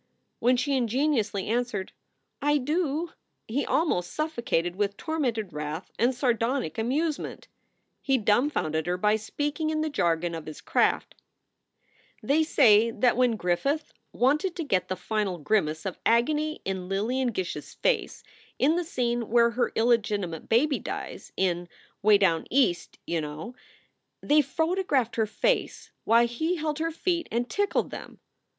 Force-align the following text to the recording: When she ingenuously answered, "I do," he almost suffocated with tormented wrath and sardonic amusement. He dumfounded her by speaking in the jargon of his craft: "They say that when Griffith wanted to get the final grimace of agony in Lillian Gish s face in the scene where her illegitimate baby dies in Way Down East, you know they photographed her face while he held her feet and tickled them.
When 0.39 0.57
she 0.57 0.75
ingenuously 0.75 1.45
answered, 1.47 1.91
"I 2.41 2.57
do," 2.57 3.11
he 3.47 3.63
almost 3.67 4.11
suffocated 4.11 4.75
with 4.75 4.97
tormented 4.97 5.53
wrath 5.53 5.91
and 5.99 6.15
sardonic 6.15 6.79
amusement. 6.79 7.47
He 8.01 8.17
dumfounded 8.17 8.87
her 8.87 8.97
by 8.97 9.15
speaking 9.17 9.69
in 9.69 9.81
the 9.81 9.91
jargon 9.91 10.33
of 10.33 10.47
his 10.47 10.59
craft: 10.59 11.13
"They 12.23 12.41
say 12.41 12.89
that 12.89 13.15
when 13.15 13.35
Griffith 13.35 13.93
wanted 14.11 14.55
to 14.55 14.63
get 14.63 14.87
the 14.87 14.95
final 14.95 15.37
grimace 15.37 15.85
of 15.85 15.99
agony 16.03 16.61
in 16.65 16.89
Lillian 16.89 17.27
Gish 17.27 17.55
s 17.55 17.75
face 17.75 18.23
in 18.57 18.77
the 18.77 18.83
scene 18.83 19.29
where 19.29 19.51
her 19.51 19.71
illegitimate 19.75 20.49
baby 20.49 20.79
dies 20.79 21.31
in 21.37 21.69
Way 22.01 22.17
Down 22.17 22.47
East, 22.49 22.97
you 23.05 23.21
know 23.21 23.53
they 24.19 24.41
photographed 24.41 25.15
her 25.17 25.27
face 25.27 25.91
while 26.05 26.25
he 26.25 26.55
held 26.55 26.79
her 26.79 26.89
feet 26.89 27.27
and 27.31 27.47
tickled 27.47 27.91
them. 27.91 28.19